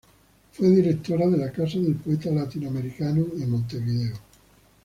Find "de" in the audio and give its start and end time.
1.27-1.37